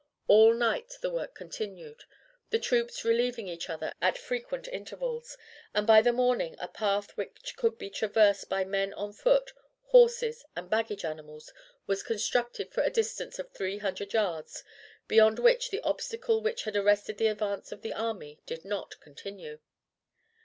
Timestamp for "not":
18.65-18.99